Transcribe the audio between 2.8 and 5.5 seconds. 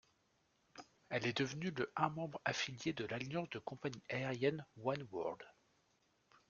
de l'alliance de compagnies aériennes Oneworld.